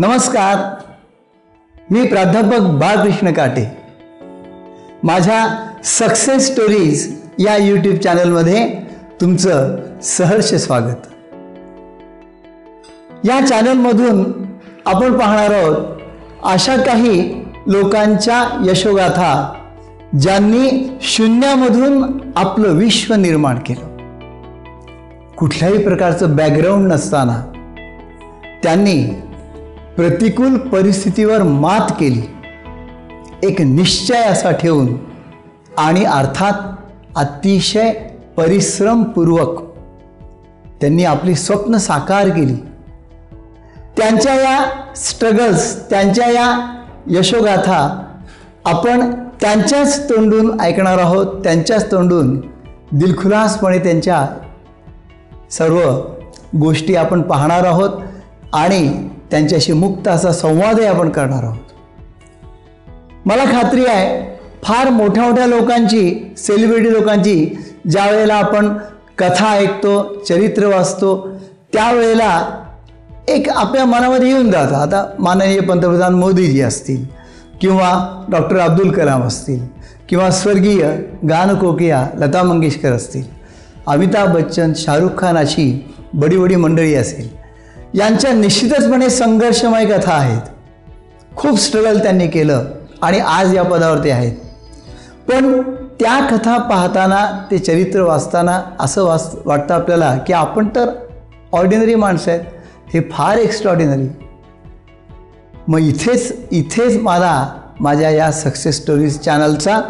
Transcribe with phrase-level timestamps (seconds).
[0.00, 0.82] नमस्कार.
[1.90, 3.76] मी प्राध्यापक बाळकृष्ण काटे.
[5.02, 8.74] माझ्या सक्सेस स्टोरीज या यूट्यूब चॅनलमध्ये
[9.20, 11.06] तुमचं सहर्ष स्वागत.
[13.24, 14.32] या चॅनलमधून
[14.86, 15.76] आपण पाहणार आहोत
[16.42, 19.52] अशा काही लोकांच्या यशोगाथा
[20.20, 23.96] ज्यांनी शून्यामधून आपलं विश्व निर्माण केलं.
[25.38, 27.42] कुठल्याही प्रकारचं बॅकग्राऊंड नसताना
[28.62, 29.22] त्यांनी
[29.98, 32.22] प्रतिकूल परिस्थितीवर मात केली.
[33.42, 34.88] एक निश्चय असा ठेवून
[35.78, 36.52] आणि अर्थात
[37.16, 37.92] अतिशय
[38.36, 39.62] परिश्रमपूर्वक
[40.80, 42.54] त्यांनी आपली स्वप्न साकार केली.
[43.96, 44.64] त्यांच्या या
[44.96, 48.04] स्ट्रगल्स त्यांच्या या यशोगाथा
[48.64, 51.26] आपण त्यांच्याच तोंडून ऐकणार आहोत.
[51.26, 52.40] त्यांच्याच तोंडून
[52.92, 54.28] दिलखुलासपणे त्यांच्या
[55.50, 55.80] सर्व
[56.58, 57.90] गोष्टी आपण पाहणार आहोत.
[58.52, 61.56] आणि त्यांच्याशी मुक्त असा संवादही आपण करणार आहोत.
[63.26, 67.56] मला खात्री आहे फार मोठ्या मोठ्या लोकांची सेलिब्रिटी लोकांची
[67.90, 68.68] ज्या वेळेला आपण
[69.18, 71.28] कथा ऐकतो चरित्र वाचतो
[71.72, 72.44] त्यावेळेला
[73.28, 74.74] एक आपल्या मनामध्ये येऊन जातं.
[74.74, 77.04] आता माननीय पंतप्रधान मोदीजी असतील
[77.60, 79.60] किंवा डॉक्टर अब्दुल कलाम असतील
[80.08, 80.82] किंवा स्वर्गीय
[81.28, 83.22] गानकोकिया लता मंगेशकर असतील
[83.86, 87.28] अमिताभ बच्चन शाहरुख खान अशी बडी बडी मंडळी असेल
[87.94, 90.40] यांच्या निश्चितचपणे संघर्षमय कथा आहेत.
[91.36, 92.64] खूप स्ट्रगल त्यांनी केलं
[93.02, 94.32] आणि आज या पदावरती आहेत.
[95.28, 95.60] पण
[96.00, 100.90] त्या कथा पाहताना ते चरित्र वाचताना असं वाच वाटतं आपल्याला की आपण तर
[101.52, 102.44] ऑर्डिनरी माणसं आहेत.
[102.94, 104.08] हे फार एक्स्ट्रॉर्डिनरी
[105.68, 107.46] मग इथेच इथेच मला
[107.80, 109.80] माझ्या या सक्सेस स्टोरीज चॅनलचा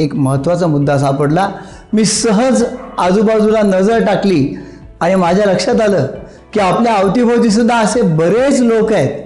[0.00, 1.48] एक महत्त्वाचा मुद्दा सापडला.
[1.92, 2.64] मी सहज
[2.98, 4.54] आजूबाजूला नजर टाकली
[5.00, 6.06] आणि माझ्या लक्षात आलं
[6.52, 9.24] की आपल्या अवतीभोवतीसुद्धा असे बरेच लोक आहेत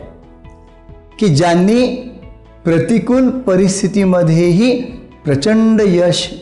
[1.18, 1.86] की ज्यांनी
[2.64, 4.82] प्रतिकूल परिस्थितीमध्येही
[5.24, 6.34] प्रचंड यश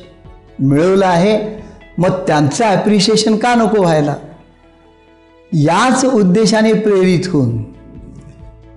[0.58, 1.62] मिळवलं आहे.
[1.98, 4.14] मग त्यांचं ॲप्रिशिएशन का नको व्हायला?
[5.52, 7.64] याच उद्देशाने प्रेरित होऊन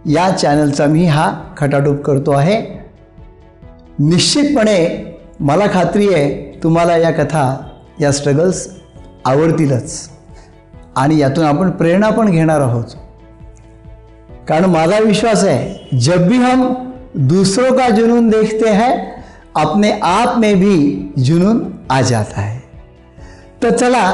[0.05, 2.83] या चॅनलचा मी हा खटाटोप करतो आहे.
[3.99, 5.05] निश्चितपणे
[5.39, 7.69] मला खात्री आहे तुम्हाला या कथा
[8.01, 8.69] या स्ट्रगल्स
[9.25, 10.09] आवडतीलच.
[10.95, 12.83] आणि यातून आपण प्रेरणा पण घेणार आहोत.
[14.47, 16.73] कारण माझा विश्वास है जब भी हम
[17.15, 18.97] दूसरों का जुनून देखते हैं
[19.55, 22.59] अपने आप में भी जुनून आ जाता है.
[23.63, 24.11] तर चला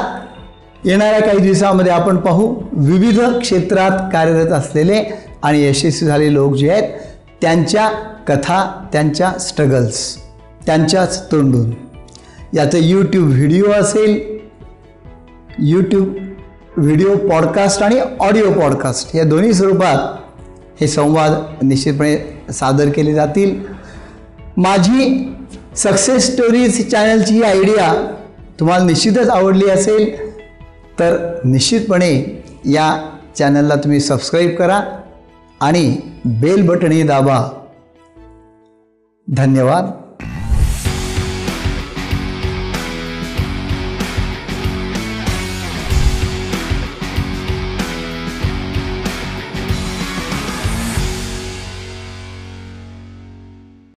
[0.84, 5.02] येणाऱ्या काही दिवसामध्ये आपण पाहू विविध क्षेत्रात कार्यरत असलेले
[5.42, 6.88] आणि यशस्वी झाले लोक जे आहेत
[7.42, 7.88] त्यांच्या
[8.26, 10.16] कथा त्यांच्या स्ट्रगल्स
[10.66, 11.70] त्यांच्याच तोंडून.
[12.54, 14.38] याचं यूट्यूब व्हिडिओ असेल.
[15.58, 16.14] यूट्यूब
[16.80, 19.96] व्हिडिओ पॉडकास्ट आणि ऑडिओ पॉडकास्ट या दोन्ही स्वरूपात
[20.80, 21.32] हे संवाद
[21.62, 23.60] निश्चितपणे सादर केले जातील.
[24.56, 25.32] माझी
[25.76, 28.16] सक्सेस स्टोरीज चॅनलची ही आयडिया
[28.60, 30.30] तुम्हाला निश्चितच आवडली असेल
[30.98, 34.80] तर निश्चितपणे या चॅनलला तुम्ही सबस्क्राईब करा
[35.60, 37.66] आणि बेल बटनही दाबा.
[39.28, 39.99] धन्यवाद.